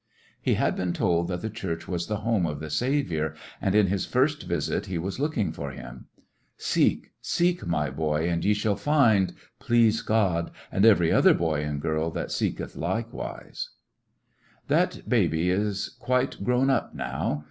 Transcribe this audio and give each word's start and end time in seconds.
He 0.41 0.55
had 0.55 0.75
been 0.75 0.93
told 0.93 1.27
that 1.27 1.41
the 1.41 1.49
Church 1.51 1.87
was 1.87 2.07
the 2.07 2.21
home 2.21 2.47
of 2.47 2.59
the 2.59 2.71
Saviour, 2.71 3.35
and 3.61 3.75
in 3.75 3.85
this 3.85 3.91
his 3.91 4.05
first 4.11 4.47
visit 4.47 4.87
he 4.87 4.97
was 4.97 5.19
looking 5.19 5.51
for 5.51 5.69
him. 5.69 6.07
Seek, 6.57 7.11
seek, 7.21 7.67
my 7.67 7.91
boy, 7.91 8.27
and 8.27 8.43
ye 8.43 8.55
shall 8.55 8.75
find, 8.75 9.35
please 9.59 10.01
God, 10.01 10.49
and 10.71 10.85
every 10.87 11.11
other 11.11 11.35
boy 11.35 11.63
and 11.63 11.79
girl 11.79 12.09
that 12.09 12.31
seeketh 12.31 12.75
likewise. 12.75 13.69
U 14.67 14.75
l^issionarY 14.75 14.79
in 14.79 14.79
t^e 14.79 14.79
Great 14.79 14.79
West 14.89 14.97
That 14.99 15.07
baby 15.09 15.49
is 15.51 15.89
quite 15.99 16.43
grown 16.43 16.71
up 16.71 16.95
now. 16.95 17.39